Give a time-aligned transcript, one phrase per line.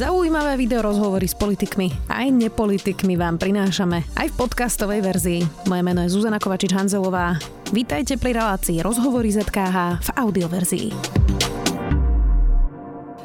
[0.00, 5.40] Zaujímavé video rozhovory s politikmi aj nepolitikmi vám prinášame aj v podcastovej verzii.
[5.68, 7.36] Moje meno je Zuzana Kovačič-Hanzelová.
[7.68, 10.88] Vítajte pri relácii Rozhovory ZKH v audioverzii.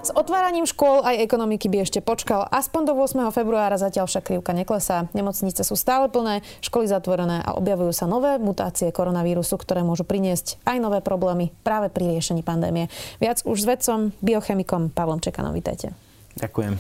[0.04, 3.24] S otváraním škôl aj ekonomiky by ešte počkal aspoň do 8.
[3.32, 5.08] februára, zatiaľ však krivka neklesá.
[5.16, 10.60] Nemocnice sú stále plné, školy zatvorené a objavujú sa nové mutácie koronavírusu, ktoré môžu priniesť
[10.68, 12.92] aj nové problémy práve pri riešení pandémie.
[13.24, 15.56] Viac už s vedcom, biochemikom Pavlom Čekanom.
[15.56, 16.15] Vítajte.
[16.40, 16.74] Ďakujem.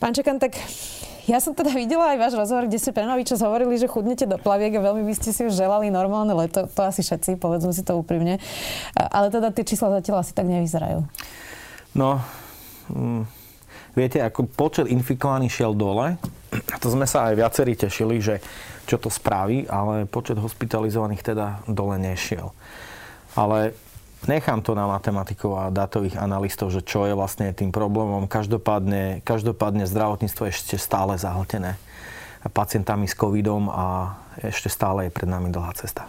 [0.00, 0.56] Pán Čekan, tak
[1.28, 4.26] ja som teda videla aj váš rozhovor, kde ste pre nový čas hovorili, že chudnete
[4.26, 6.66] do plaviek a veľmi by ste si už želali normálne leto.
[6.66, 8.42] To asi všetci, povedzme si to úprimne.
[8.96, 11.04] Ale teda tie čísla zatiaľ asi tak nevyzerajú.
[11.94, 12.22] No,
[12.90, 13.22] Mm,
[13.94, 16.18] viete, ako počet infikovaných šiel dole,
[16.82, 18.42] to sme sa aj viacerí tešili, že
[18.90, 22.50] čo to spraví, ale počet hospitalizovaných teda dole nešiel.
[23.38, 23.78] Ale
[24.26, 28.28] nechám to na matematikov a dátových analistov, že čo je vlastne tým problémom.
[28.28, 31.76] Každopádne, každopádne zdravotníctvo je ešte stále zahltené
[32.48, 36.08] pacientami s covidom a ešte stále je pred nami dlhá cesta.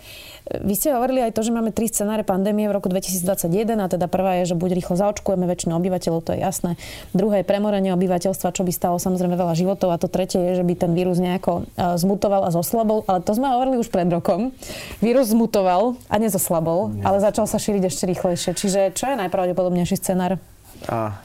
[0.49, 4.09] Vy ste hovorili aj to, že máme tri scenáre pandémie v roku 2021 a teda
[4.09, 6.71] prvá je, že buď rýchlo zaočkujeme väčšinu obyvateľov, to je jasné.
[7.13, 10.65] Druhé je premorenie obyvateľstva, čo by stalo samozrejme veľa životov a to tretie je, že
[10.65, 14.51] by ten vírus nejako e, zmutoval a zoslabol, ale to sme hovorili už pred rokom.
[14.99, 17.05] Vírus zmutoval a nezoslabol, Nie.
[17.05, 18.51] ale začal sa šíriť ešte rýchlejšie.
[18.57, 20.41] Čiže čo je najpravdepodobnejší scenár?
[20.89, 21.21] A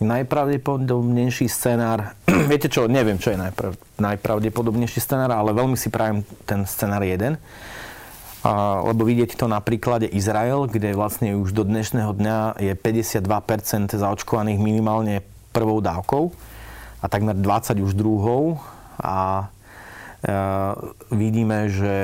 [0.00, 2.16] najpravdepodobnejší scenár,
[2.50, 7.36] viete čo, neviem, čo je najprav, najpravdepodobnejší scenár, ale veľmi si prajem ten scenár 1.
[8.40, 13.92] A, lebo vidieť to na príklade Izrael, kde vlastne už do dnešného dňa je 52%
[13.92, 15.20] zaočkovaných minimálne
[15.52, 16.32] prvou dávkou
[17.00, 18.56] a takmer 20 už druhou.
[18.96, 19.52] A
[20.24, 20.34] e,
[21.12, 21.96] vidíme, že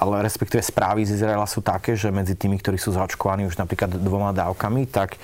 [0.00, 4.00] ale respektíve správy z Izraela sú také, že medzi tými, ktorí sú zaočkovaní už napríklad
[4.00, 5.20] dvoma dávkami, tak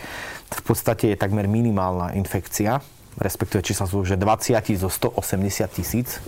[0.52, 2.84] v podstate je takmer minimálna infekcia,
[3.16, 6.20] respektíve čísla sú, že 20 zo 180 tisíc,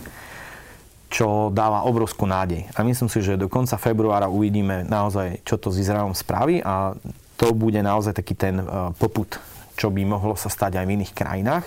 [1.12, 2.66] čo dáva obrovskú nádej.
[2.74, 6.98] A myslím si, že do konca februára uvidíme naozaj, čo to s Izraelom spraví a
[7.36, 8.64] to bude naozaj taký ten e,
[8.96, 9.38] poput,
[9.76, 11.64] čo by mohlo sa stať aj v iných krajinách.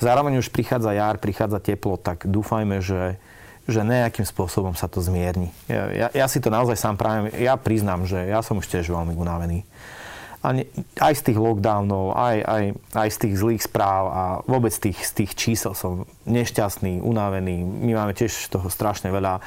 [0.00, 3.16] Zároveň už prichádza jar, prichádza teplo, tak dúfajme, že,
[3.70, 5.54] že nejakým spôsobom sa to zmierni.
[5.70, 8.90] Ja, ja, ja si to naozaj sám prajem, ja priznám, že ja som už tiež
[8.90, 9.62] veľmi unavený
[10.48, 10.64] ne,
[10.96, 12.64] aj z tých lockdownov, aj, aj,
[12.96, 17.60] aj z tých zlých správ a vôbec tých, z tých čísel som nešťastný, unavený.
[17.60, 19.44] My máme tiež toho strašne veľa.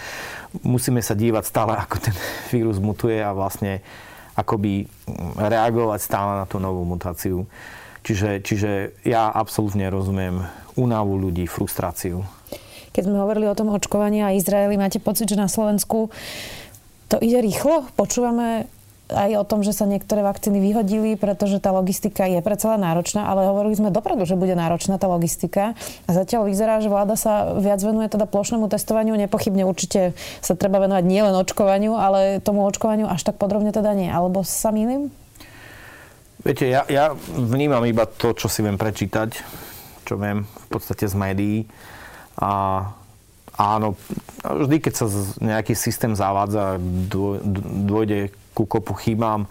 [0.62, 2.16] Musíme sa dívať stále, ako ten
[2.54, 3.82] vírus mutuje a vlastne
[4.38, 4.86] akoby
[5.42, 7.50] reagovať stále na tú novú mutáciu.
[8.04, 8.72] Čiže, čiže
[9.08, 10.46] ja absolútne rozumiem
[10.78, 12.22] únavu ľudí, frustráciu.
[12.94, 16.14] Keď sme hovorili o tom očkovaní a Izraeli, máte pocit, že na Slovensku
[17.10, 17.90] to ide rýchlo?
[17.98, 18.70] Počúvame
[19.12, 23.46] aj o tom, že sa niektoré vakcíny vyhodili, pretože tá logistika je predsa náročná, ale
[23.46, 25.78] hovorili sme dopredu, že bude náročná tá logistika.
[26.08, 29.14] A zatiaľ vyzerá, že vláda sa viac venuje teda plošnému testovaniu.
[29.20, 34.08] Nepochybne určite sa treba venovať nielen očkovaniu, ale tomu očkovaniu až tak podrobne teda nie.
[34.10, 35.14] Alebo sa mýlim?
[36.44, 39.30] Viete, ja, ja vnímam iba to, čo si viem prečítať,
[40.04, 41.58] čo viem v podstate z médií.
[42.40, 42.52] A
[43.58, 43.94] áno,
[44.42, 45.06] vždy, keď sa
[45.42, 46.82] nejaký systém zavádza,
[47.86, 49.46] dôjde ku kopu chybám.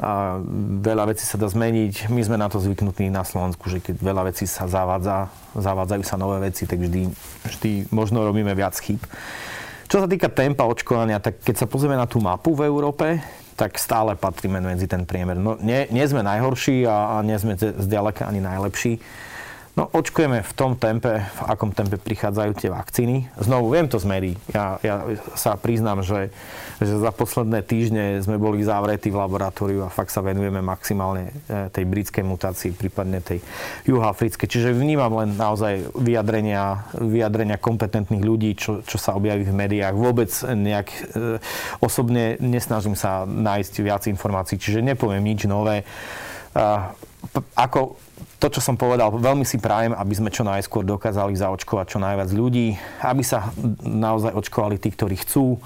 [0.00, 0.40] A
[0.80, 2.08] veľa vecí sa dá zmeniť.
[2.08, 6.16] My sme na to zvyknutí na Slovensku, že keď veľa vecí sa zavádza, zavádzajú sa
[6.16, 7.12] nové veci, tak vždy,
[7.44, 8.96] vždy možno robíme viac chyb.
[9.92, 13.20] Čo sa týka tempa očkovania, tak keď sa pozrieme na tú mapu v Európe,
[13.60, 15.36] tak stále patríme medzi ten priemer.
[15.36, 18.96] No, nie, nie sme najhorší a, a nie sme zďaleka ani najlepší.
[19.78, 23.30] No, očkujeme v tom tempe, v akom tempe prichádzajú tie vakcíny.
[23.38, 24.34] Znovu, viem to z.
[24.50, 25.06] Ja, ja
[25.38, 26.34] sa priznám, že,
[26.82, 31.70] že za posledné týždne sme boli zavretí v laboratóriu a fakt sa venujeme maximálne e,
[31.70, 33.38] tej britskej mutácii, prípadne tej
[33.86, 34.50] juhoafrickej.
[34.50, 39.94] Čiže vnímam len naozaj vyjadrenia, vyjadrenia kompetentných ľudí, čo, čo sa objaví v médiách.
[39.94, 40.98] Vôbec nejak e,
[41.78, 45.86] osobne nesnažím sa nájsť viac informácií, čiže nepoviem nič nové.
[47.54, 48.09] Ako
[48.40, 52.30] to, čo som povedal, veľmi si prajem, aby sme čo najskôr dokázali zaočkovať čo najviac
[52.32, 52.72] ľudí,
[53.04, 53.52] aby sa
[53.84, 55.60] naozaj očkovali tí, ktorí chcú,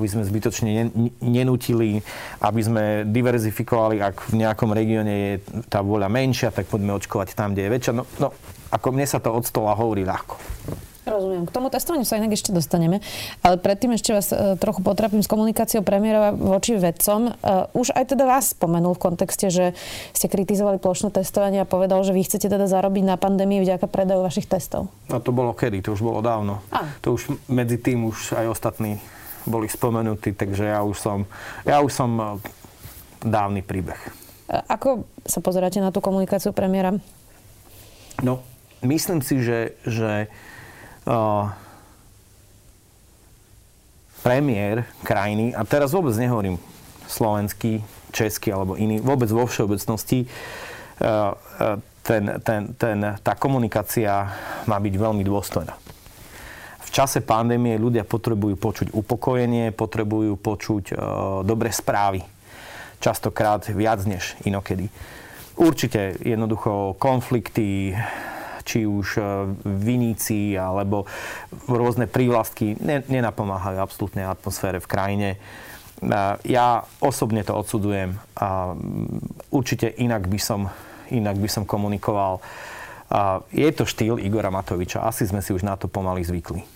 [0.00, 0.88] aby sme zbytočne
[1.20, 2.00] nenutili,
[2.40, 5.32] aby sme diverzifikovali, ak v nejakom regióne je
[5.68, 7.92] tá vôľa menšia, tak poďme očkovať tam, kde je väčšia.
[7.92, 8.32] No, no
[8.72, 10.40] ako mne sa to od stola hovorí ľahko.
[11.04, 11.44] Rozumiem.
[11.44, 13.04] K tomu testovaniu sa inak ešte dostaneme.
[13.44, 17.28] Ale predtým ešte vás e, trochu potrapím s komunikáciou premiérova voči vedcom.
[17.28, 17.32] E,
[17.76, 19.76] už aj teda vás spomenul v kontexte, že
[20.16, 24.24] ste kritizovali plošné testovanie a povedal, že vy chcete teda zarobiť na pandémii vďaka predaju
[24.24, 24.88] vašich testov.
[25.12, 25.84] A to bolo kedy?
[25.84, 26.64] To už bolo dávno.
[26.72, 26.88] A.
[27.04, 28.96] To už medzi tým už aj ostatní
[29.44, 31.28] boli spomenutí, takže ja už som,
[31.68, 32.24] ja už som e,
[33.20, 34.00] dávny príbeh.
[34.48, 36.96] Ako sa pozeráte na tú komunikáciu premiéra?
[38.20, 38.40] No,
[38.84, 40.28] myslím si, že, že
[44.24, 46.56] premiér krajiny, a teraz vôbec nehovorím
[47.04, 54.32] slovenský, český alebo iný, vôbec vo všeobecnosti, uh, uh, ten, ten, ten, tá komunikácia
[54.64, 55.76] má byť veľmi dôstojná.
[56.84, 60.98] V čase pandémie ľudia potrebujú počuť upokojenie, potrebujú počuť uh,
[61.44, 62.24] dobré správy.
[63.04, 64.88] Častokrát viac než inokedy.
[65.60, 67.92] Určite jednoducho konflikty,
[68.64, 69.22] či už e,
[69.64, 71.06] viníci alebo
[71.68, 72.74] rôzne prívlastky
[73.08, 75.30] nenapomáhajú absolútne atmosfére v krajine.
[75.34, 75.38] E,
[76.48, 78.74] ja osobne to odsudzujem a
[79.52, 80.72] určite inak by som,
[81.12, 82.40] inak by som komunikoval.
[83.54, 85.06] Je to štýl Igora Matoviča.
[85.06, 86.73] Asi sme si už na to pomaly zvykli.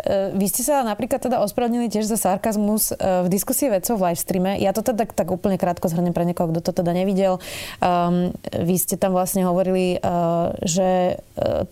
[0.00, 4.04] E, vy ste sa napríklad teda ospravedlnili tiež za sarkazmus e, v diskusii vedcov v
[4.10, 4.52] live streame.
[4.60, 7.42] Ja to teda tak úplne krátko zhrnem pre niekoho, kto to teda nevidel.
[7.82, 11.20] Um, vy ste tam vlastne hovorili, uh, že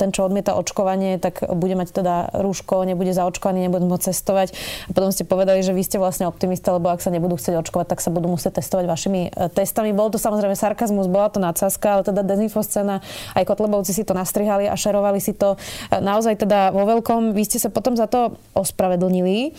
[0.01, 4.57] ten, čo odmieta očkovanie, tak bude mať teda rúško, nebude zaočkovaný, nebude môcť cestovať.
[4.89, 7.87] A potom ste povedali, že vy ste vlastne optimista, lebo ak sa nebudú chcieť očkovať,
[7.93, 9.21] tak sa budú musieť testovať vašimi
[9.53, 9.93] testami.
[9.93, 13.05] Bol to samozrejme sarkazmus, bola to nadsázka, ale teda dezinfoscéna,
[13.37, 15.61] aj Kotlebovci si to nastrihali a šerovali si to
[15.93, 17.37] naozaj teda vo veľkom.
[17.37, 19.53] Vy ste sa potom za to ospravedlnili.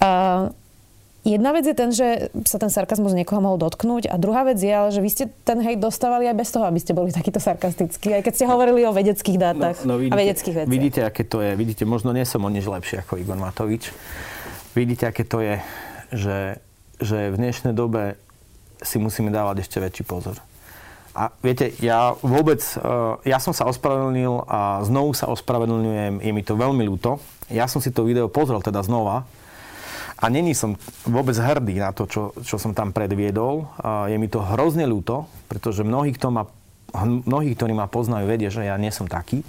[0.00, 0.48] A
[1.24, 4.68] Jedna vec je ten, že sa ten sarkazmus niekoho mohol dotknúť a druhá vec je,
[4.68, 8.12] ale že vy ste ten hejt dostávali aj bez toho, aby ste boli takýto sarkastickí,
[8.12, 10.74] aj keď ste hovorili o vedeckých dátach no, no vidíte, a vedeckých veciach.
[10.76, 11.56] Vidíte, aké to je.
[11.56, 13.88] Vidíte, možno nie som o nič lepšie ako Igor Matovič.
[14.76, 15.64] Vidíte, aké to je,
[16.12, 16.60] že,
[17.00, 18.20] že v dnešnej dobe
[18.84, 20.36] si musíme dávať ešte väčší pozor.
[21.16, 22.76] A viete, ja vôbec, e,
[23.24, 27.16] ja som sa ospravedlnil a znovu sa ospravedlňujem, je mi to veľmi ľúto,
[27.52, 29.28] ja som si to video pozrel teda znova
[30.14, 33.68] a není som vôbec hrdý na to, čo, čo som tam predviedol.
[34.08, 36.48] Je mi to hrozne ľúto, pretože mnohí, kto ma,
[37.28, 39.44] mnohí, ktorí ma poznajú, vedia, že ja nie som taký.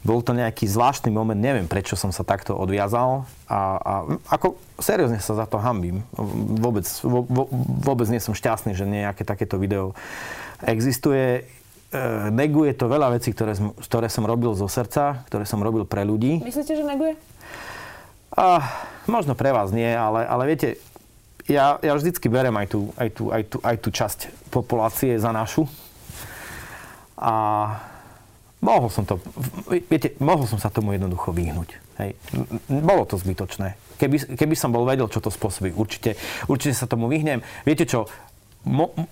[0.00, 3.92] Bol to nejaký zvláštny moment, neviem, prečo som sa takto odviazal a, a
[4.32, 6.00] ako seriózne sa za to hambím.
[6.56, 7.28] Vôbec, vo,
[7.84, 9.92] vôbec nie som šťastný, že nejaké takéto video
[10.64, 11.44] existuje
[12.30, 16.38] neguje to veľa vecí, ktoré, ktoré som robil zo srdca, ktoré som robil pre ľudí.
[16.38, 17.18] Myslíte, že neguje?
[18.30, 18.62] A,
[19.10, 20.78] možno pre vás nie, ale, ale viete,
[21.50, 24.18] ja, ja vždycky berem aj tú, aj, tú, aj, tú, aj tú časť
[24.54, 25.66] populácie za našu.
[27.18, 27.32] A
[28.62, 29.18] mohol som to,
[29.90, 31.74] viete, mohol som sa tomu jednoducho vyhnúť.
[31.98, 32.14] Hej.
[32.70, 33.74] Bolo to zbytočné.
[34.00, 36.16] Keby, keby som bol vedel, čo to spôsobí, určite,
[36.48, 37.44] určite sa tomu vyhnem.
[37.68, 38.08] Viete čo,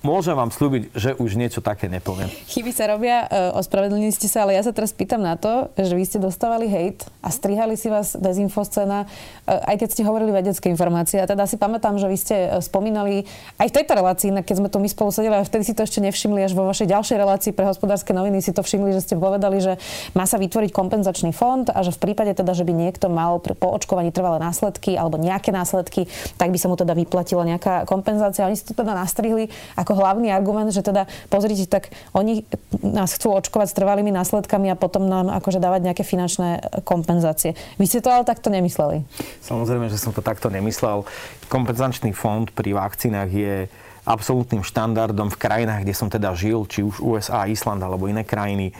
[0.05, 2.29] môžem vám slúbiť, že už niečo také nepoviem.
[2.53, 5.97] Chyby sa robia, e, ospravedlnili ste sa, ale ja sa teraz pýtam na to, že
[5.97, 9.09] vy ste dostávali hejt a strihali si vás dezinfoscéna,
[9.49, 11.17] e, aj keď ste hovorili vedecké informácie.
[11.17, 13.25] A teda si pamätám, že vy ste e, spomínali
[13.57, 16.05] aj v tejto relácii, keď sme tu my spolu sedeli, a vtedy si to ešte
[16.05, 19.65] nevšimli, až vo vašej ďalšej relácii pre hospodárske noviny si to všimli, že ste povedali,
[19.65, 19.81] že
[20.13, 23.69] má sa vytvoriť kompenzačný fond a že v prípade teda, že by niekto mal po
[23.73, 26.05] očkovaní trvalé následky alebo nejaké následky,
[26.37, 28.45] tak by sa mu teda vyplatila nejaká kompenzácia.
[28.45, 32.43] Oni si to teda nastrihli použili ako hlavný argument, že teda pozrite, tak oni
[32.83, 37.55] nás chcú očkovať s trvalými následkami a potom nám akože dávať nejaké finančné kompenzácie.
[37.79, 39.07] Vy ste to ale takto nemysleli?
[39.47, 41.07] Samozrejme, že som to takto nemyslel.
[41.47, 43.71] Kompenzačný fond pri vakcínach je
[44.09, 48.73] absolútnym štandardom v krajinách, kde som teda žil, či už USA, Island alebo iné krajiny.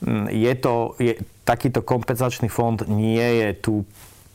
[0.00, 3.74] Mm, je to, je, takýto kompenzačný fond nie je tu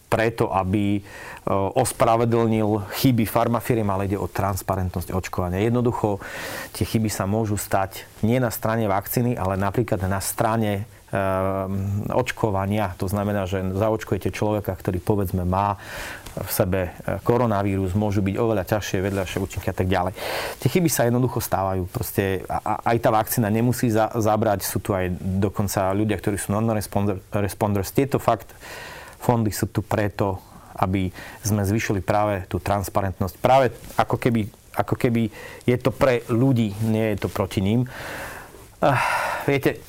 [0.09, 1.01] preto, aby
[1.45, 5.61] Eh, ospravedlnil chyby farmafiriem, ale ide o transparentnosť očkovania.
[5.61, 6.17] Jednoducho
[6.73, 11.17] tie chyby sa môžu stať nie na strane vakcíny, ale napríklad na strane eh,
[12.09, 12.97] očkovania.
[12.97, 15.77] To znamená, že zaočkujete človeka, ktorý povedzme má
[16.33, 20.17] v sebe eh, koronavírus, môžu byť oveľa ťažšie vedľajšie účinky a tak ďalej.
[20.65, 21.85] Tie chyby sa jednoducho stávajú.
[21.93, 24.65] Proste aj tá vakcína nemusí za, zabrať.
[24.65, 27.93] Sú tu aj dokonca ľudia, ktorí sú non-responders.
[27.93, 28.49] Tieto fakt
[29.25, 30.37] fondy sú tu preto,
[30.77, 31.09] aby
[31.41, 33.35] sme zvyšili práve tú transparentnosť.
[33.41, 34.45] Práve ako keby,
[34.77, 35.33] ako keby
[35.65, 37.89] je to pre ľudí, nie je to proti ním.
[38.83, 38.93] Uh,
[39.49, 39.81] viete,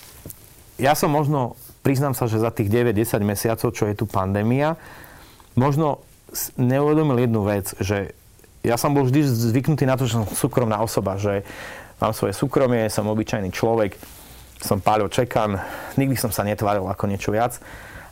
[0.80, 4.80] ja som možno, priznám sa, že za tých 9-10 mesiacov, čo je tu pandémia,
[5.52, 6.00] možno
[6.56, 8.16] neuvedomil jednu vec, že
[8.62, 11.46] ja som bol vždy zvyknutý na to, že som súkromná osoba, že
[12.02, 13.94] mám svoje súkromie, som obyčajný človek,
[14.58, 15.60] som Páľo Čekan,
[16.00, 17.60] nikdy som sa netváril ako niečo viac.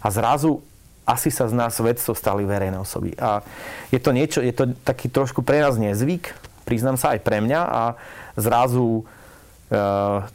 [0.04, 0.60] A zrazu
[1.04, 3.12] asi sa z nás vedcov stali verejné osoby.
[3.20, 3.44] A
[3.92, 6.32] je to niečo, je to taký trošku pre nás nezvyk,
[6.64, 7.82] priznám sa aj pre mňa a
[8.40, 9.04] zrazu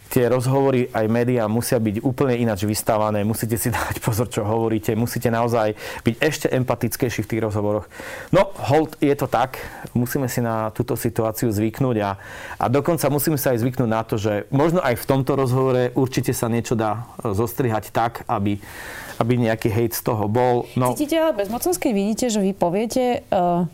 [0.09, 4.93] tie rozhovory aj médiá musia byť úplne ináč vystávané, musíte si dať pozor, čo hovoríte,
[4.97, 7.85] musíte naozaj byť ešte empatickejší v tých rozhovoroch.
[8.33, 9.61] No, hold, je to tak,
[9.93, 12.11] musíme si na túto situáciu zvyknúť a,
[12.59, 16.35] a dokonca musíme sa aj zvyknúť na to, že možno aj v tomto rozhovore určite
[16.35, 18.59] sa niečo dá e, zostrihať tak, aby,
[19.17, 20.69] aby nejaký hejt z toho bol.
[20.77, 20.93] No.
[20.93, 23.03] Cítite ale bezmocnosť, keď vidíte, že vy poviete...
[23.31, 23.67] Uh.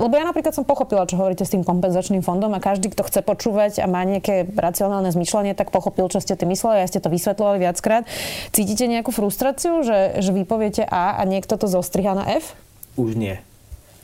[0.00, 3.20] Lebo ja napríklad som pochopila, čo hovoríte s tým kompenzačným fondom a každý, kto chce
[3.20, 7.12] počúvať a má nejaké racionálne zmyšľanie, tak pochopil, čo ste tým mysleli a ste to
[7.12, 8.08] vysvetľovali viackrát.
[8.52, 12.56] Cítite nejakú frustráciu, že, že vy poviete A a niekto to zostriha na F?
[12.96, 13.36] Už nie.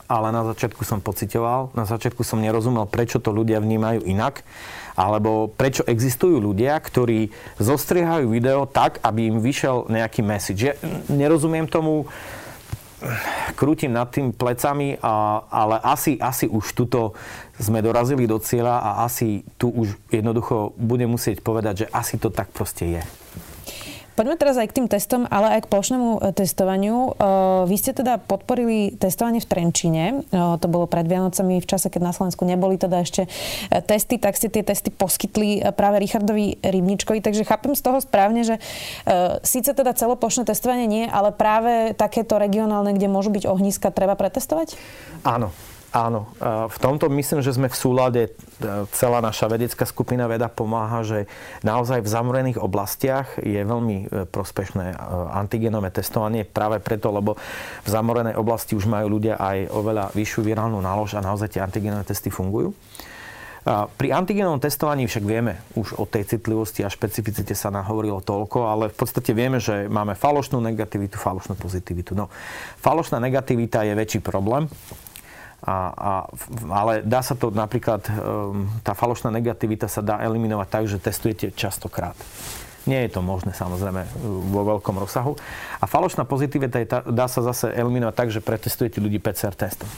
[0.05, 4.45] Ale na začiatku som pocitoval, na začiatku som nerozumel, prečo to ľudia vnímajú inak,
[4.93, 10.61] alebo prečo existujú ľudia, ktorí zostriehajú video tak, aby im vyšiel nejaký message.
[10.61, 10.73] Ja
[11.09, 12.05] nerozumiem tomu,
[13.55, 17.15] krútim nad tým plecami, a, ale asi, asi už tuto
[17.57, 22.29] sme dorazili do cieľa a asi tu už jednoducho budem musieť povedať, že asi to
[22.29, 23.03] tak proste je.
[24.15, 26.95] Poďme teraz aj k tým testom, ale aj k plošnému e, testovaniu.
[26.95, 27.27] E,
[27.67, 30.03] vy ste teda podporili testovanie v Trenčine.
[30.31, 33.27] E, to bolo pred Vianocami v čase, keď na Slovensku neboli teda ešte
[33.83, 37.19] testy, tak ste tie testy poskytli práve Richardovi Rybničkovi.
[37.19, 38.55] Takže chápem z toho správne, že
[39.43, 44.79] síce teda celoplošné testovanie nie, ale práve takéto regionálne, kde môžu byť ohniska, treba pretestovať?
[45.27, 45.51] Áno.
[45.95, 48.29] Áno, v tomto myslím, že sme v súlade, e,
[48.91, 51.23] celá naša vedecká skupina veda pomáha, že
[51.63, 54.95] naozaj v zamorených oblastiach je veľmi e, prospešné e,
[55.31, 57.39] antigenové testovanie práve preto, lebo
[57.87, 62.03] v zamorenej oblasti už majú ľudia aj oveľa vyššiu virálnu nálož a naozaj tie antigenové
[62.03, 62.75] testy fungujú.
[63.65, 68.93] Pri antigenovom testovaní však vieme už o tej citlivosti a špecificite sa nahovorilo toľko, ale
[68.93, 72.13] v podstate vieme, že máme falošnú negativitu, falošnú pozitivitu.
[72.13, 72.29] No,
[72.77, 74.69] falošná negativita je väčší problém,
[75.65, 76.11] a, a,
[76.69, 81.49] ale dá sa to napríklad, um, tá falošná negativita sa dá eliminovať tak, že testujete
[81.57, 82.13] častokrát.
[82.85, 84.05] Nie je to možné samozrejme
[84.53, 85.33] vo veľkom rozsahu.
[85.81, 89.89] A falošná pozitivita je, dá sa zase eliminovať tak, že pretestujete ľudí PCR testom.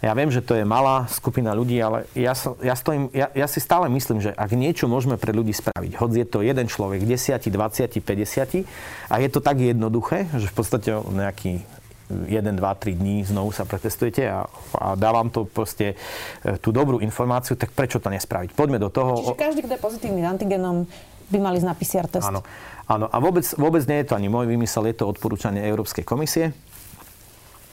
[0.00, 3.56] Ja viem, že to je malá skupina ľudí, ale ja, ja, stojím, ja, ja si
[3.56, 7.40] stále myslím, že ak niečo môžeme pre ľudí spraviť, hoď je to jeden človek, 10,
[7.48, 8.68] 20, 50
[9.08, 11.64] a je to tak jednoduché, že v podstate nejaký
[12.10, 14.44] 1, 2, 3 dní znovu sa pretestujete a,
[14.76, 15.96] a dávam to proste
[16.44, 18.52] e, tú dobrú informáciu, tak prečo to nespraviť?
[18.52, 19.16] Poďme do toho.
[19.16, 20.84] Čiže každý, kto je pozitívny antigenom,
[21.32, 22.28] by mali ísť na PCR test.
[22.28, 22.44] Áno.
[22.84, 23.08] Áno.
[23.08, 26.52] A vôbec, vôbec nie je to ani môj vymysel, je to odporúčanie Európskej komisie.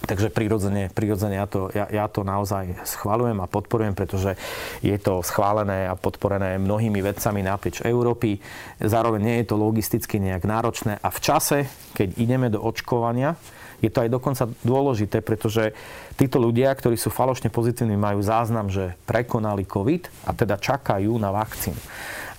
[0.01, 4.33] Takže prirodzene, prirodzene ja, to, ja, ja to naozaj schválujem a podporujem, pretože
[4.81, 8.41] je to schválené a podporené mnohými vedcami naprieč Európy.
[8.81, 11.57] Zároveň nie je to logisticky nejak náročné a v čase,
[11.93, 13.37] keď ideme do očkovania,
[13.81, 15.73] je to aj dokonca dôležité, pretože
[16.15, 21.33] títo ľudia, ktorí sú falošne pozitívni, majú záznam, že prekonali COVID a teda čakajú na
[21.33, 21.81] vakcínu.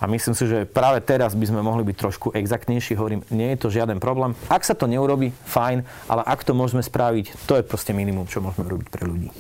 [0.03, 2.99] A myslím si, že práve teraz by sme mohli byť trošku exaktnejší.
[2.99, 4.35] Hovorím, nie je to žiaden problém.
[4.51, 8.43] Ak sa to neurobi, fajn, ale ak to môžeme spraviť, to je proste minimum, čo
[8.43, 9.31] môžeme robiť pre ľudí.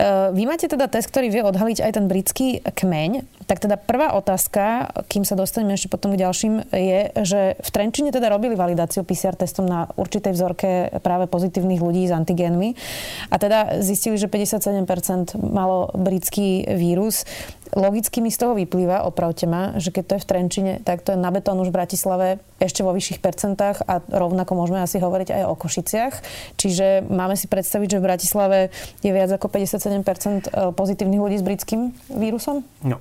[0.00, 3.39] Eh, vy máte teda test, ktorý vie odhaliť aj ten britský kmeň.
[3.50, 8.14] Tak teda prvá otázka, kým sa dostaneme ešte potom k ďalším, je, že v Trenčine
[8.14, 10.70] teda robili validáciu PCR testom na určitej vzorke
[11.02, 12.78] práve pozitívnych ľudí s antigénmi.
[13.26, 17.26] A teda zistili, že 57% malo britský vírus.
[17.74, 21.14] Logicky mi z toho vyplýva, opravte ma, že keď to je v Trenčine, tak to
[21.14, 25.26] je na betón už v Bratislave ešte vo vyšších percentách a rovnako môžeme asi hovoriť
[25.34, 26.14] aj o Košiciach.
[26.54, 28.58] Čiže máme si predstaviť, že v Bratislave
[29.02, 32.62] je viac ako 57% e, pozitívnych ľudí s britským vírusom?
[32.86, 32.98] No,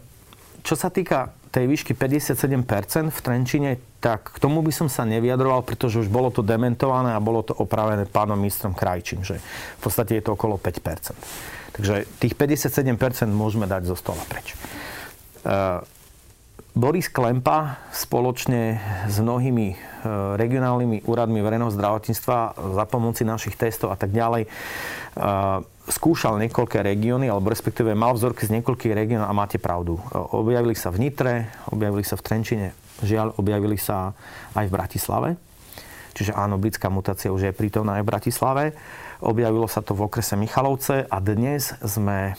[0.69, 5.65] čo sa týka tej výšky 57% v Trenčine, tak k tomu by som sa nevyjadroval,
[5.65, 10.21] pretože už bolo to dementované a bolo to opravené pánom ministrom Krajčím, že v podstate
[10.21, 11.17] je to okolo 5%.
[11.73, 12.85] Takže tých 57%
[13.33, 14.53] môžeme dať zo stola preč.
[15.41, 15.81] Uh,
[16.77, 18.77] Boris Klempa spoločne
[19.09, 19.75] s mnohými e,
[20.37, 24.49] regionálnymi úradmi verejného zdravotníctva za pomoci našich testov a tak ďalej e,
[25.89, 29.97] skúšal niekoľké regióny, alebo respektíve mal vzorky z niekoľkých regiónov a máte pravdu.
[30.13, 32.67] Objavili sa v Nitre, objavili sa v Trenčine,
[33.01, 34.13] žiaľ, objavili sa
[34.53, 35.29] aj v Bratislave.
[36.13, 38.63] Čiže áno, britská mutácia už je prítomná aj v Bratislave.
[39.23, 42.33] Objavilo sa to v okrese Michalovce a dnes sme e,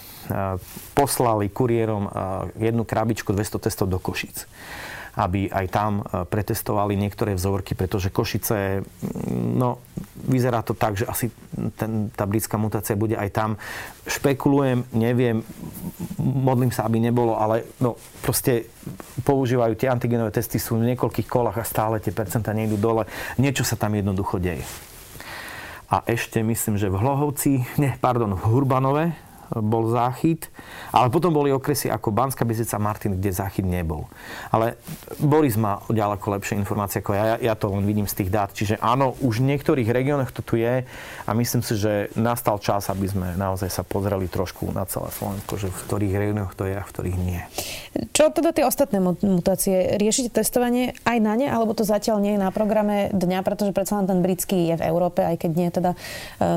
[0.93, 2.11] poslali kuriérom e,
[2.61, 4.45] jednu krabičku 200 testov do Košíc
[5.17, 8.85] aby aj tam e, pretestovali niektoré vzorky, pretože Košice,
[9.35, 9.83] no,
[10.27, 11.33] vyzerá to tak, že asi
[11.75, 13.51] ten, tá britská mutácia bude aj tam.
[14.07, 15.43] Špekulujem, neviem,
[16.21, 18.71] modlím sa, aby nebolo, ale no, proste
[19.27, 23.09] používajú tie antigenové testy, sú v niekoľkých kolách a stále tie percentá nejdú dole.
[23.41, 24.63] Niečo sa tam jednoducho deje.
[25.91, 30.47] A ešte myslím, že v Hlohovci, nie, pardon, v Hurbanove bol záchyt,
[30.95, 34.07] ale potom boli okresy ako Banská Bystrica Martin, kde záchyt nebol.
[34.55, 34.79] Ale
[35.19, 38.53] Boris má ďaleko lepšie informácie ako ja, ja to len vidím z tých dát.
[38.53, 40.87] Čiže áno, už v niektorých regiónoch to tu je
[41.27, 45.59] a myslím si, že nastal čas, aby sme naozaj sa pozreli trošku na celé Slovensko,
[45.59, 47.41] že v ktorých regiónoch to je a v ktorých nie.
[48.15, 49.99] Čo teda tie ostatné mutácie?
[49.99, 53.99] Riešite testovanie aj na ne, alebo to zatiaľ nie je na programe dňa, pretože predsa
[53.99, 55.99] len ten britský je v Európe, aj keď nie teda e,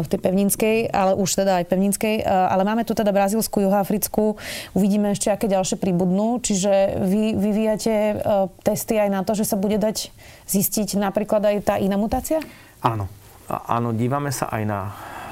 [0.03, 2.15] v tej pevninskej, ale už teda aj pevninskej.
[2.21, 4.37] E, ale máme tu teda brazílsku, juhoafrickú.
[4.75, 6.39] Uvidíme ešte, aké ďalšie pribudnú.
[6.39, 8.15] Čiže vy vyvíjate e,
[8.61, 10.11] testy aj na to, že sa bude dať
[10.47, 12.43] zistiť napríklad aj tá iná mutácia?
[12.83, 13.07] Áno.
[13.47, 14.79] Áno, dívame sa aj na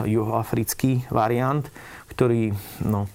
[0.03, 1.63] juhoafrický variant,
[2.11, 2.51] ktorý,
[2.83, 3.07] no,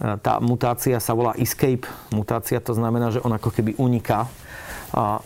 [0.00, 1.84] tá mutácia sa volá escape
[2.14, 4.30] mutácia, to znamená, že on ako keby uniká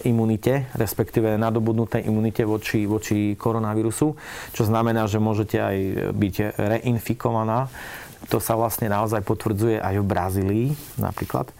[0.04, 4.12] imunite, respektíve nadobudnutej imunite voči, voči koronavírusu,
[4.52, 5.76] čo znamená, že môžete aj
[6.12, 7.72] byť reinfikovaná.
[8.32, 11.50] To sa vlastne naozaj potvrdzuje aj v Brazílii napríklad.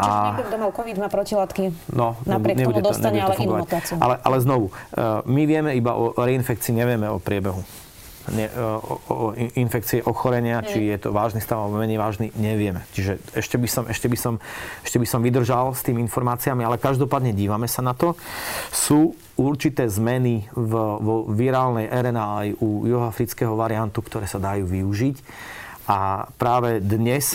[0.00, 0.04] A...
[0.04, 1.64] Čiže niekto, kto mal COVID, má protilátky.
[1.92, 4.00] No, napriek tomu dostane ale inú mutáciu.
[4.00, 7.60] Ale, ale znovu, e, my vieme iba o reinfekcii, nevieme o priebehu
[8.30, 9.16] ne, o, o
[9.58, 10.66] infekcie, ochorenia, mm.
[10.70, 12.86] či je to vážny stav alebo menej vážny, nevieme.
[12.94, 14.34] Čiže ešte by, som, ešte, by som,
[14.86, 18.14] ešte by som vydržal s tými informáciami, ale každopádne dívame sa na to.
[18.70, 25.16] Sú určité zmeny v, vo virálnej RNA aj u juhoafrického variantu, ktoré sa dajú využiť
[25.86, 27.34] a práve dnes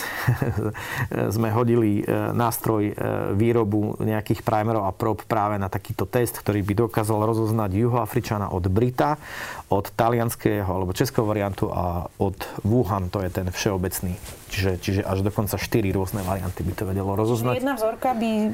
[1.34, 2.92] sme hodili e, nástroj e,
[3.36, 8.64] výrobu nejakých primerov a prób práve na takýto test, ktorý by dokázal rozoznať juhoafričana od
[8.72, 9.20] Brita,
[9.68, 14.16] od talianského alebo českého variantu a od Wuhan, to je ten všeobecný.
[14.48, 17.60] Čiže, čiže až dokonca 4 rôzne varianty by to vedelo rozoznať.
[17.60, 18.48] Jedna vzorka by e,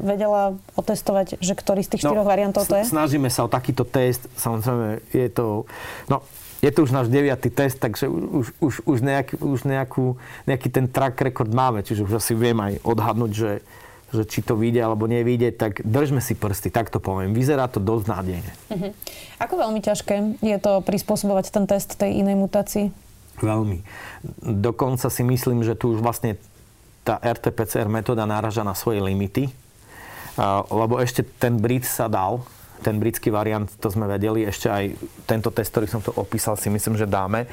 [0.00, 2.88] vedela otestovať, že ktorý z tých no, štyroch variantov to je?
[2.88, 4.24] Snažíme sa o takýto test.
[4.40, 5.68] Samozrejme, je to...
[6.08, 6.24] No,
[6.64, 10.16] je to už náš deviatý test, takže už, už, už, nejak, už nejakú,
[10.48, 13.52] nejaký ten track record máme, čiže už asi viem aj odhadnúť, že,
[14.16, 17.36] že či to vyjde alebo nevyjde, tak držme si prsty, tak to poviem.
[17.36, 18.52] Vyzerá to dosť nádejne.
[18.72, 18.90] Uh-huh.
[19.44, 22.88] Ako veľmi ťažké je to prispôsobovať ten test tej inej mutácii?
[23.44, 23.84] Veľmi.
[24.40, 26.40] Dokonca si myslím, že tu už vlastne
[27.04, 29.52] tá RT-PCR metóda náraža na svoje limity,
[30.72, 32.40] lebo ešte ten Brit sa dal,
[32.84, 34.84] ten britský variant, to sme vedeli, ešte aj
[35.24, 37.48] tento test, ktorý som to opísal, si myslím, že dáme.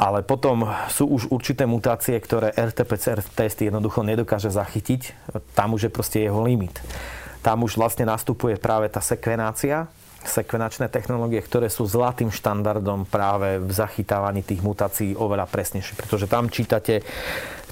[0.00, 5.12] Ale potom sú už určité mutácie, ktoré RT-PCR test jednoducho nedokáže zachytiť.
[5.52, 6.72] Tam už je proste jeho limit.
[7.44, 9.92] Tam už vlastne nastupuje práve tá sekvenácia,
[10.24, 15.96] sekvenačné technológie, ktoré sú zlatým štandardom práve v zachytávaní tých mutácií oveľa presnejšie.
[15.96, 17.04] Pretože tam čítate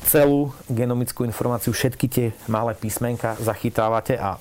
[0.08, 4.40] celú genomickú informáciu, všetky tie malé písmenka zachytávate a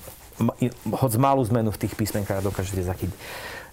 [0.93, 3.17] hoď malú zmenu v tých písmenkách dokážete zachytiť.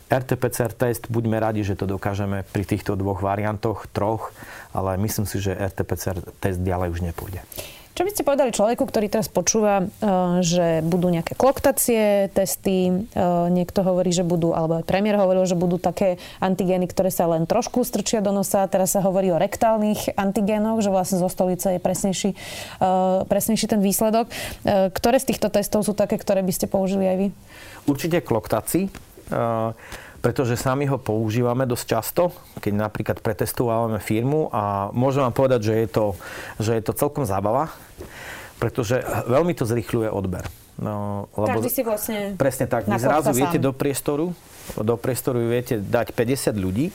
[0.05, 4.37] RT-PCR test, buďme radi, že to dokážeme pri týchto dvoch variantoch, troch,
[4.77, 7.41] ale myslím si, že RT-PCR test ďalej už nepôjde.
[7.95, 12.95] Čo by ste povedali človeku, ktorý teraz počúva, e, že budú nejaké kloktacie, testy, e,
[13.55, 17.47] niekto hovorí, že budú, alebo aj premiér hovoril, že budú také antigény, ktoré sa len
[17.47, 18.67] trošku strčia do nosa.
[18.67, 22.37] Teraz sa hovorí o rektálnych antigénoch, že vlastne zo stolice je presnejší, e,
[23.31, 24.27] presnejší ten výsledok.
[24.67, 27.27] Ktoré z týchto testov sú také, ktoré by ste použili aj vy?
[27.87, 28.91] Určite kloktáci
[30.25, 32.33] pretože sami ho používame dosť často,
[32.65, 36.05] keď napríklad pretestujeme firmu a môžem vám povedať, že je to,
[36.57, 37.69] že je to celkom zábava,
[38.57, 40.49] pretože veľmi to zrychľuje odber.
[40.81, 42.89] No, lebo Každý si vlastne Presne tak.
[42.89, 44.33] Vy zrazu viete do priestoru,
[44.81, 46.89] do priestoru viete dať 50 ľudí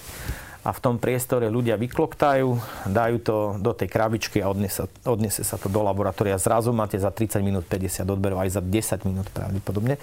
[0.65, 2.49] a v tom priestore ľudia vykloktajú,
[2.89, 6.35] dajú to do tej krabičky a odnese, odnese sa to do laboratória.
[6.35, 9.95] Zrazu máte za 30 minút 50 odberov, aj za 10 minút pravdepodobne.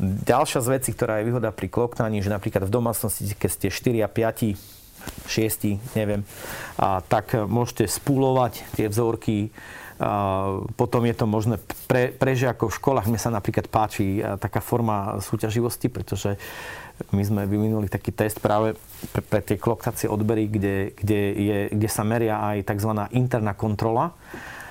[0.00, 4.00] Ďalšia z vecí, ktorá je výhoda pri kloknaní, že napríklad v domácnosti, keď ste 4
[4.00, 4.56] a 5,
[5.28, 6.24] 6, neviem,
[6.80, 9.52] a tak môžete spúlovať tie vzorky,
[10.00, 13.04] a potom je to možné pre, pre žiakov v školách.
[13.12, 16.40] Mne sa napríklad páči taká forma súťaživosti, pretože
[17.12, 18.80] my sme vyvinuli taký test práve
[19.12, 22.96] pre, pre tie kloktacie odbery, kde, kde, je, kde sa meria aj tzv.
[23.12, 24.16] interná kontrola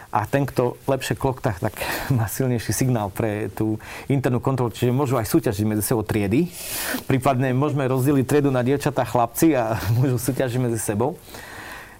[0.09, 1.77] a ten, kto lepšie kloktá, tak
[2.17, 3.77] má silnejší signál pre tú
[4.09, 4.73] internú kontrolu.
[4.73, 6.49] Čiže môžu aj súťažiť medzi sebou triedy.
[7.05, 11.21] Prípadne môžeme rozdeliť triedu na dievčatá chlapci a môžu súťažiť medzi sebou.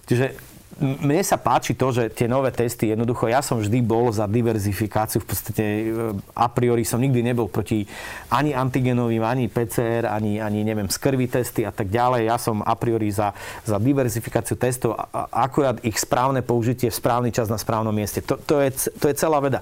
[0.10, 0.49] Čiže
[0.80, 5.20] mne sa páči to, že tie nové testy, jednoducho, ja som vždy bol za diverzifikáciu,
[5.20, 5.84] v podstate e,
[6.34, 7.84] a priori som nikdy nebol proti
[8.32, 12.32] ani antigenovým, ani PCR, ani, ani neviem, skrvy testy a tak ďalej.
[12.32, 13.36] Ja som a priori za,
[13.68, 18.24] za diverzifikáciu testov, a, akurát ich správne použitie v správny čas na správnom mieste.
[18.24, 19.60] To, to, je, to je celá veda.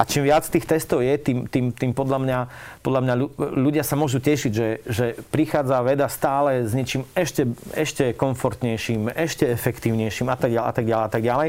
[0.00, 2.38] A čím viac tých testov je, tým, tým, tým podľa, mňa,
[2.80, 3.14] podľa mňa
[3.60, 9.44] ľudia sa môžu tešiť, že, že prichádza veda stále s niečím ešte, ešte komfortnejším, ešte
[9.52, 11.48] efektívnejším a tak ďalej a tak ďalej a tak ďalej.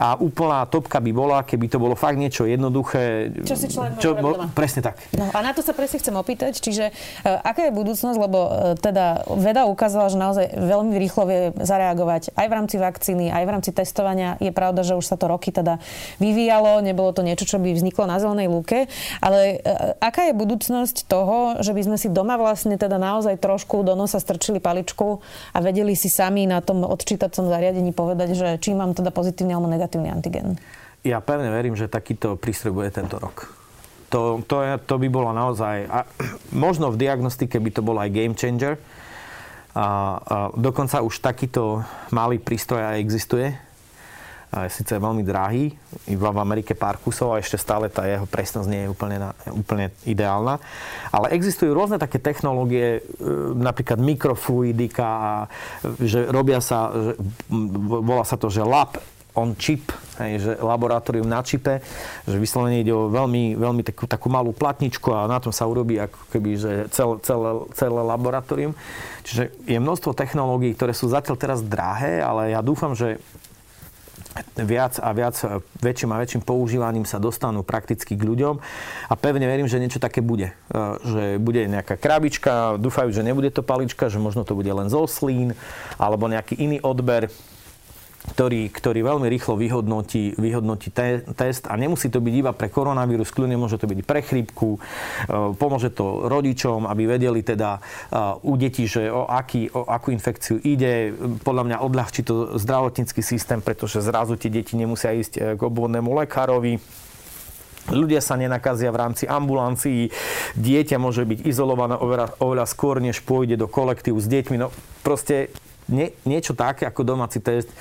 [0.00, 3.30] A úplná topka by bola, keby to bolo fakt niečo jednoduché.
[3.46, 4.98] Čo si človek čo, bo, Presne tak.
[5.14, 8.50] No a na to sa presne chcem opýtať, čiže uh, aká je budúcnosť, lebo uh,
[8.74, 13.50] teda veda ukázala, že naozaj veľmi rýchlo vie zareagovať aj v rámci vakcíny, aj v
[13.50, 14.40] rámci testovania.
[14.42, 15.78] Je pravda, že už sa to roky teda
[16.18, 18.90] vyvíjalo, nebolo to niečo, čo by vzniklo na zelenej lúke,
[19.22, 23.84] ale uh, aká je budúcnosť toho, že by sme si doma vlastne teda naozaj trošku
[23.84, 25.20] do nosa strčili paličku
[25.52, 29.70] a vedeli si sami na tom odčítacom zariadení povedať, že či mám teda pozitívny alebo
[29.70, 30.58] negatívny antigen?
[31.00, 33.48] Ja pevne verím, že takýto prístroj bude tento rok.
[34.10, 35.86] To, to, je, to by bolo naozaj...
[35.86, 36.04] A
[36.66, 38.76] možno v diagnostike by to bol aj game changer.
[39.70, 39.86] A, a
[40.58, 43.54] dokonca už takýto malý prístroj aj existuje
[44.50, 45.70] je síce veľmi drahý,
[46.10, 49.30] iba v Amerike pár kusov a ešte stále tá jeho presnosť nie je úplne, na,
[49.54, 50.58] úplne ideálna.
[51.14, 53.00] Ale existujú rôzne také technológie, e,
[53.54, 55.32] napríklad mikrofluidika, a,
[56.02, 57.12] že robia sa, že,
[57.86, 58.98] volá sa to, že lab
[59.38, 61.78] on chip, hej, že laboratórium na čipe,
[62.26, 66.02] že vyslovene ide o veľmi, veľmi takú, takú malú platničku a na tom sa urobí
[66.02, 68.74] ako keby, že cel, celé, celé laboratórium.
[69.22, 73.22] Čiže je množstvo technológií, ktoré sú zatiaľ teraz drahé, ale ja dúfam, že
[74.56, 78.54] viac a viac e, väčším a väčším používaním sa dostanú prakticky k ľuďom
[79.10, 80.54] a pevne verím, že niečo také bude.
[80.70, 84.86] E, že bude nejaká krabička, dúfajú, že nebude to palička, že možno to bude len
[84.86, 85.58] zoslín
[85.98, 87.28] alebo nejaký iný odber
[88.20, 93.32] ktorý, ktorý veľmi rýchlo vyhodnotí, vyhodnotí te, test a nemusí to byť iba pre koronavírus,
[93.32, 94.78] kľudne môže to byť pre chrípku, e,
[95.56, 97.80] pomôže to rodičom, aby vedeli teda e,
[98.44, 101.16] u detí, že o, aký, o akú infekciu ide.
[101.40, 106.12] Podľa mňa odľahčí to zdravotnícky systém, pretože zrazu tie deti nemusia ísť e, k obvodnému
[106.20, 106.76] lekárovi.
[107.88, 110.12] Ľudia sa nenakazia v rámci ambulancií,
[110.60, 114.60] dieťa môže byť izolované oveľa, oveľa skôr, než pôjde do kolektívu s deťmi.
[114.60, 114.68] No
[115.00, 115.48] proste
[115.88, 117.72] nie, niečo také ako domáci test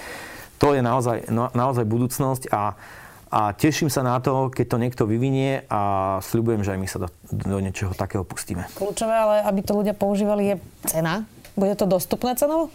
[0.59, 2.75] to je naozaj, no, naozaj budúcnosť a,
[3.31, 5.81] a teším sa na to, keď to niekto vyvinie a
[6.19, 8.67] sľubujem, že aj my sa do, do niečoho takého pustíme.
[8.75, 10.55] Kľúčové, ale aby to ľudia používali, je
[10.91, 11.23] cena.
[11.55, 12.69] Bude to dostupné cenovo?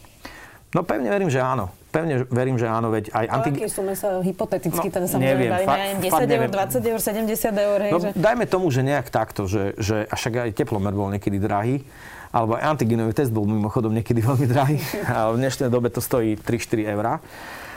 [0.74, 1.70] No pevne verím, že áno.
[1.94, 3.24] Pevne verím, že áno, veď aj...
[3.30, 3.54] Antig...
[3.62, 6.02] aké sume sa hypoteticky no, ten samozrejme neviem, bavíme?
[6.02, 7.78] 10 fakt eur, 20 eur, 70 eur?
[7.78, 8.08] Hej, no, že...
[8.18, 11.86] Dajme tomu, že nejak takto, že, že a však aj teplomer bol niekedy drahý,
[12.34, 16.34] alebo aj antigenový test bol mimochodom niekedy veľmi drahý, ale v dnešnej dobe to stojí
[16.34, 17.22] 3-4 eurá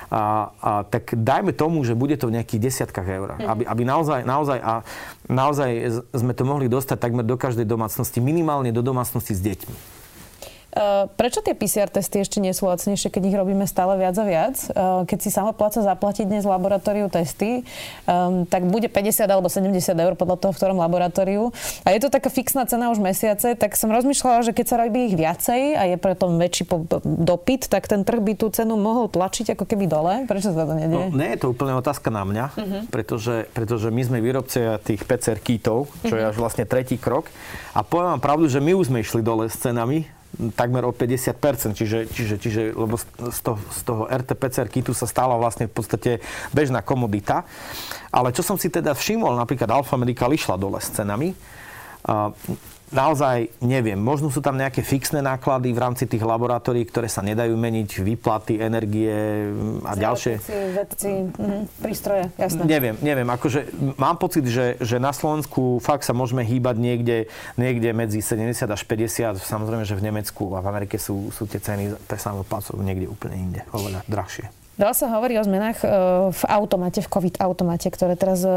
[0.08, 3.30] a, a tak dajme tomu, že bude to v nejakých desiatkách eur.
[3.36, 3.48] Mm.
[3.48, 4.74] Aby, aby naozaj, naozaj, a
[5.28, 5.70] naozaj
[6.16, 9.97] sme to mohli dostať takmer do každej domácnosti, minimálne do domácnosti s deťmi.
[10.78, 14.26] Eh, prečo tie PCR testy ešte nie sú lacnejšie, keď ich robíme stále viac a
[14.28, 14.56] viac?
[14.68, 17.64] Eh, keď si samopláca zaplatiť dnes laboratóriu testy,
[18.06, 21.56] ehm, tak bude 50 alebo 70 eur podľa toho, v ktorom laboratóriu.
[21.82, 25.08] A je to taká fixná cena už mesiace, tak som rozmýšľala, že keď sa robí
[25.08, 26.68] ich viacej a je preto väčší
[27.02, 30.14] dopyt, tak ten trh by tú cenu mohol tlačiť ako keby dole.
[30.28, 31.10] Prečo sa to nedieje?
[31.10, 32.82] No, nie je to úplne otázka na mňa, uh-huh.
[32.92, 36.20] pretože, pretože my sme výrobcovia tých PCR kitov, čo uh-huh.
[36.20, 37.32] je až vlastne tretí krok.
[37.72, 40.17] A poviem vám pravdu, že my už sme išli dole s cenami,
[40.54, 45.34] takmer o 50%, čiže, čiže, čiže lebo z toho, z toho RT-PCR kitu sa stala
[45.36, 46.12] vlastne v podstate
[46.54, 47.44] bežná komodita.
[48.14, 51.34] Ale čo som si teda všimol, napríklad Alfa Medical išla dole s cenami,
[52.92, 54.00] naozaj neviem.
[54.00, 58.60] Možno sú tam nejaké fixné náklady v rámci tých laboratórií, ktoré sa nedajú meniť, výplaty,
[58.62, 59.12] energie
[59.84, 60.34] a Zdravotníci, ďalšie.
[60.76, 62.62] vedci, mm, prístroje, jasné.
[62.64, 63.28] Neviem, neviem.
[63.28, 63.68] Akože
[64.00, 67.18] mám pocit, že, že na Slovensku fakt sa môžeme hýbať niekde,
[67.60, 69.40] niekde medzi 70 až 50.
[69.40, 73.36] Samozrejme, že v Nemecku a v Amerike sú, sú tie ceny pre samoplácov niekde úplne
[73.36, 74.67] inde, oveľa drahšie.
[74.78, 75.88] Veľa sa hovorí o zmenách e,
[76.30, 78.54] v automate, v COVID automate, ktoré teraz e,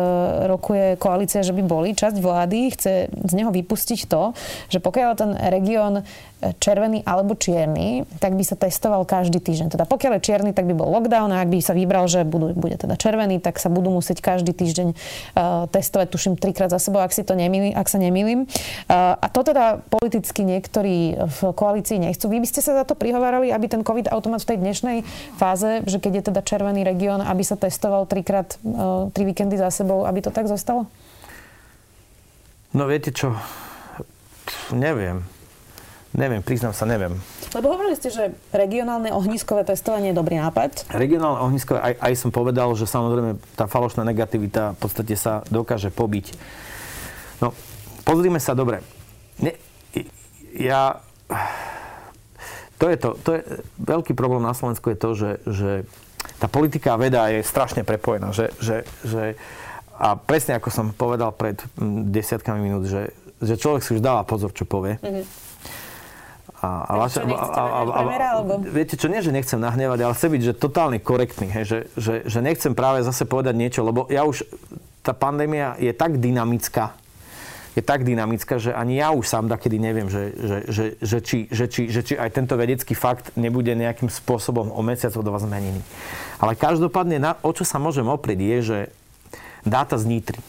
[0.52, 1.96] rokuje koalícia, že by boli.
[1.96, 4.36] Časť vlády chce z neho vypustiť to,
[4.68, 6.04] že pokiaľ ten región
[6.40, 9.76] červený alebo čierny, tak by sa testoval každý týždeň.
[9.76, 12.56] Teda pokiaľ je čierny, tak by bol lockdown a ak by sa vybral, že budú,
[12.56, 14.96] bude teda červený, tak sa budú musieť každý týždeň
[15.68, 18.48] testovať, tuším, trikrát za sebou, ak, si to nemýlim, ak sa nemýlim.
[18.88, 22.32] A to teda politicky niektorí v koalícii nechcú.
[22.32, 24.96] Vy by ste sa za to prihovárali, aby ten COVID automat v tej dnešnej
[25.36, 29.70] fáze, že keď je teda červený región, aby sa testoval trikrát, uh, tri víkendy za
[29.70, 30.90] sebou, aby to tak zostalo?
[32.70, 33.34] No viete čo,
[34.70, 35.22] neviem.
[36.10, 37.14] Neviem, priznám sa, neviem.
[37.54, 40.90] Lebo hovorili ste, že regionálne ohniskové testovanie je dobrý nápad.
[40.90, 45.94] Regionálne ohniskové, aj, aj som povedal, že samozrejme tá falošná negativita v podstate sa dokáže
[45.94, 46.34] pobiť.
[47.38, 47.54] No,
[48.02, 48.82] pozrime sa dobre.
[49.38, 49.54] Ne,
[50.58, 50.98] ja...
[52.80, 53.40] To je to, to je,
[53.76, 55.70] veľký problém na Slovensku je to, že, že
[56.40, 58.32] tá politika a veda je strašne prepojená.
[58.32, 59.24] Že, že, že,
[60.00, 61.60] a presne ako som povedal pred
[62.08, 63.12] desiatkami minút, že,
[63.44, 64.96] že človek si už dáva pozor, čo povie.
[65.04, 65.50] Mm-hmm
[66.60, 68.00] A, a, vaša, a, a, a, a,
[68.36, 68.60] alebo...
[68.60, 72.14] Viete čo, nie, že nechcem nahnevať, ale chcem byť že totálne korektný, hej, že, že,
[72.28, 74.44] že nechcem práve zase povedať niečo, lebo ja už,
[75.00, 76.99] tá pandémia je tak dynamická,
[77.80, 81.38] je tak dynamická, že ani ja už sám takedy neviem, že, že, že, že, či,
[81.48, 85.42] že, či, že či aj tento vedecký fakt nebude nejakým spôsobom o mesiac od vás
[85.42, 85.80] zmenený.
[86.38, 88.78] Ale každopádne, na, o čo sa môžem oprieť, je, že
[89.64, 90.40] dáta z Nitry.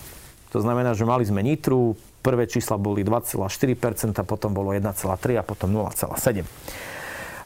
[0.51, 5.73] To znamená, že mali sme Nitru, Prvé čísla boli 2,4%, potom bolo 1,3% a potom
[5.73, 6.45] 0,7%.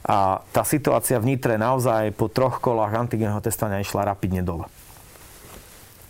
[0.06, 4.68] A tá situácia v Nitre naozaj po troch kolách antigenného testovania išla rapidne dole.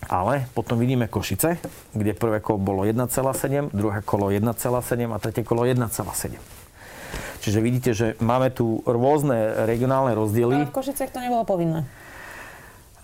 [0.07, 1.59] Ale potom vidíme Košice,
[1.95, 4.47] kde prvé kolo bolo 1,7, druhé kolo 1,7
[5.11, 6.39] a tretie kolo 1,7.
[7.43, 10.67] Čiže vidíte, že máme tu rôzne regionálne rozdiely.
[10.67, 11.87] Ale v Košicech to nebolo povinné.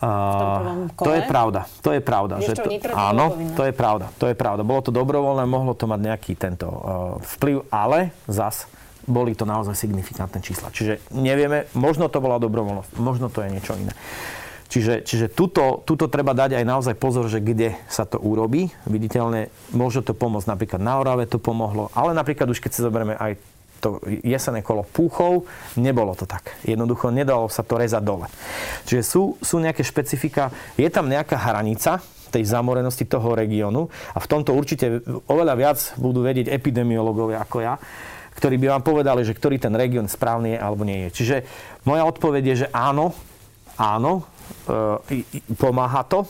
[0.02, 2.42] Uh, to je pravda, to je pravda.
[2.42, 4.66] že to, áno, to je pravda, to je pravda.
[4.66, 6.82] Bolo to dobrovoľné, mohlo to mať nejaký tento uh,
[7.38, 8.66] vplyv, ale zas
[9.06, 10.74] boli to naozaj signifikantné čísla.
[10.74, 13.94] Čiže nevieme, možno to bola dobrovoľnosť, možno to je niečo iné.
[14.72, 18.72] Čiže, čiže tuto, tuto treba dať aj naozaj pozor, že kde sa to urobí.
[18.88, 23.12] Viditeľne môže to pomôcť napríklad na Orave to pomohlo, ale napríklad už keď si zoberieme
[23.20, 23.36] aj
[23.84, 25.44] to jesené kolo púchov,
[25.76, 26.56] nebolo to tak.
[26.64, 28.30] Jednoducho nedalo sa to rezať dole.
[28.88, 32.00] Čiže sú, sú nejaké špecifika, je tam nejaká hranica
[32.32, 37.76] tej zamorenosti toho regiónu a v tomto určite oveľa viac budú vedieť epidemiológovia ako ja,
[38.40, 41.20] ktorí by vám povedali, že ktorý ten región správny je alebo nie je.
[41.20, 41.36] Čiže
[41.84, 43.12] moja odpoveď je, že áno,
[43.76, 44.24] áno,
[45.58, 46.26] pomáha to,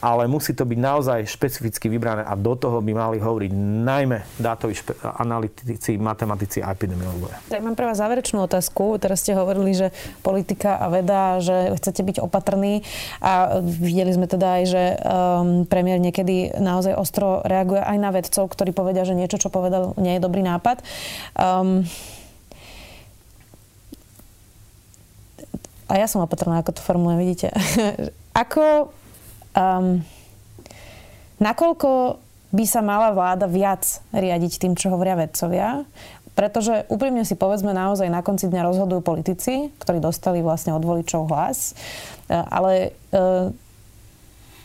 [0.00, 3.52] ale musí to byť naozaj špecificky vybrané a do toho by mali hovoriť
[3.84, 7.36] najmä dátoví špe- analytici, matematici a epidemiológovia.
[7.52, 8.96] Tak mám pre vás záverečnú otázku.
[8.96, 9.92] Teraz ste hovorili, že
[10.24, 12.80] politika a veda, že chcete byť opatrní
[13.20, 18.48] a videli sme teda aj, že um, premiér niekedy naozaj ostro reaguje aj na vedcov,
[18.48, 20.80] ktorí povedia, že niečo, čo povedal, nie je dobrý nápad.
[21.36, 21.84] Um,
[25.90, 27.48] a ja som opatrná, ako to formulujem, vidíte.
[28.46, 28.94] ako
[29.50, 30.06] Um,
[31.42, 33.82] nakoľko by sa mala vláda viac
[34.14, 35.86] riadiť tým, čo hovoria vedcovia,
[36.38, 41.30] pretože úprimne si povedzme naozaj na konci dňa rozhodujú politici, ktorí dostali vlastne od voličov
[41.30, 41.74] hlas,
[42.30, 43.20] e, ale e,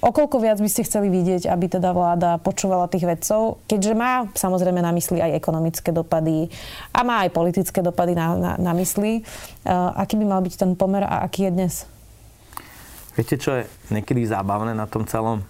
[0.06, 4.78] Okoľko viac by ste chceli vidieť, aby teda vláda počúvala tých vedcov, keďže má samozrejme
[4.78, 6.54] na mysli aj ekonomické dopady
[6.94, 9.26] a má aj politické dopady na, na, na mysli.
[9.66, 11.74] Uh, aký by mal byť ten pomer a aký je dnes?
[13.18, 15.42] Viete, čo je niekedy zábavné na tom celom?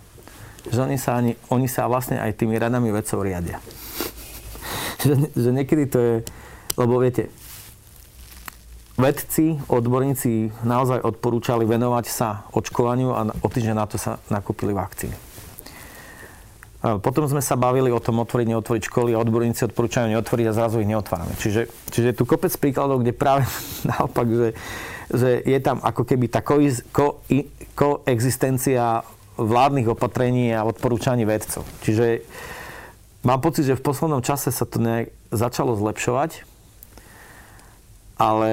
[0.71, 3.59] Že oni sa, ani, oni sa vlastne aj tými radami vedcov riadia.
[5.03, 6.13] že, že niekedy to je...
[6.79, 7.27] Lebo viete,
[8.95, 15.15] vedci, odborníci naozaj odporúčali venovať sa očkovaniu a o týždeň na to sa nakúpili vakcíny.
[17.01, 20.85] Potom sme sa bavili o tom otvoriť, neotvoriť školy a odborníci odporúčajú neotvoriť a zrazu
[20.85, 21.33] ich neotvárame.
[21.41, 23.49] Čiže, čiže je tu kopec príkladov, kde práve
[23.89, 24.49] naopak, že
[25.11, 26.57] že je tam ako keby tá ko,
[26.89, 27.21] ko,
[27.77, 29.05] koexistencia
[29.35, 31.67] vládnych opatrení a odporúčaní vedcov.
[31.83, 32.23] Čiže
[33.21, 36.47] mám pocit, že v poslednom čase sa to nejak začalo zlepšovať,
[38.15, 38.51] ale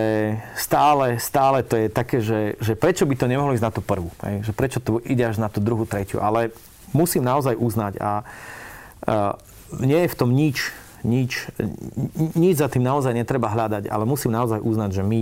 [0.58, 4.10] stále, stále to je také, že, že prečo by to nemohlo ísť na tú prvú,
[4.26, 4.42] hej?
[4.42, 6.50] že prečo to ide až na tú druhú, tretiu, ale
[6.90, 8.12] musím naozaj uznať a, a
[9.78, 10.74] nie je v tom nič,
[11.06, 11.46] nič,
[12.34, 15.20] nič za tým naozaj netreba hľadať, ale musím naozaj uznať, že my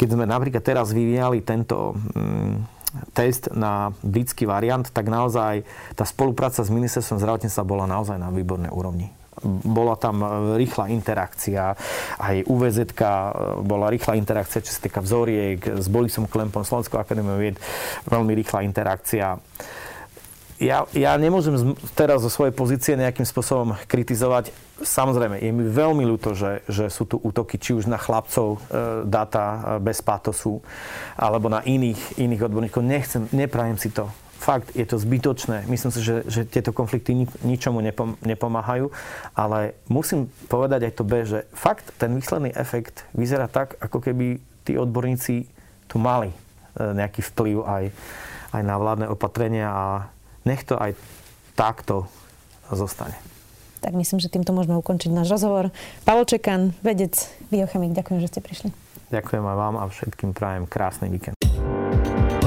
[0.00, 2.64] keď sme napríklad teraz vyvíjali tento mm,
[3.12, 5.60] test na britský variant, tak naozaj
[5.92, 10.20] tá spolupráca s ministerstvom zdravotníctva bola naozaj na výbornej úrovni bola tam
[10.56, 11.72] rýchla interakcia,
[12.20, 12.92] aj UVZ
[13.64, 17.56] bola rýchla interakcia, čo sa týka vzoriek, s Borisom Klempom, Slovenskou akadémiou vied,
[18.08, 19.40] veľmi rýchla interakcia
[20.60, 24.52] ja, ja nemôžem teraz zo svojej pozície nejakým spôsobom kritizovať.
[24.84, 28.58] Samozrejme, je mi veľmi ľúto, že, že sú tu útoky či už na chlapcov e,
[29.08, 30.60] data e, bez pátosu,
[31.16, 32.84] alebo na iných, iných odborníkov.
[32.84, 34.12] Nechcem, neprajem si to.
[34.40, 35.64] Fakt, je to zbytočné.
[35.68, 38.92] Myslím si, že, že tieto konflikty ni, ničomu nepom, nepomáhajú,
[39.32, 44.40] ale musím povedať aj to B, že fakt ten výsledný efekt vyzerá tak, ako keby
[44.64, 45.48] tí odborníci
[45.88, 46.36] tu mali e,
[46.76, 47.84] nejaký vplyv aj,
[48.56, 49.86] aj na vládne opatrenia a
[50.44, 50.96] nech to aj
[51.58, 52.08] takto
[52.70, 53.16] zostane.
[53.80, 55.72] Tak myslím, že týmto môžeme ukončiť náš rozhovor.
[56.04, 57.16] Paolo Čekan, vedec,
[57.48, 58.68] biochemik, ďakujem, že ste prišli.
[59.10, 61.34] Ďakujem aj vám a všetkým prajem krásny víkend.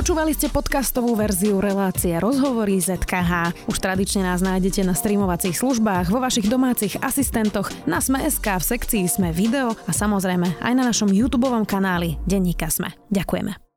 [0.03, 3.55] Počúvali ste podcastovú verziu relácie Rozhovory ZKH.
[3.71, 9.07] Už tradične nás nájdete na streamovacích službách, vo vašich domácich asistentoch, na Sme.sk, v sekcii
[9.07, 12.91] Sme video a samozrejme aj na našom YouTube kanáli Denníka Sme.
[13.15, 13.72] Ďakujeme.